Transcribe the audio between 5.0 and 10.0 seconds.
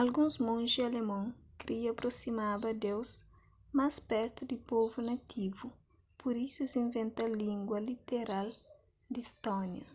nativu pur isu es inventa língua literal di stónia